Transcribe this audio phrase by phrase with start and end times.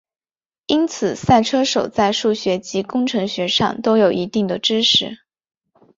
[0.65, 5.19] 因此赛车手在数学及工程学上都有一定的知识。